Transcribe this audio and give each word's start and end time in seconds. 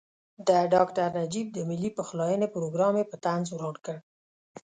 د 0.47 0.49
ډاکټر 0.73 1.07
نجیب 1.19 1.47
د 1.53 1.57
ملي 1.69 1.89
پخلاینې 1.97 2.47
پروګرام 2.55 2.93
یې 2.99 3.05
په 3.11 3.15
طنز 3.25 3.47
وران 3.51 3.75
کړ. 3.85 3.95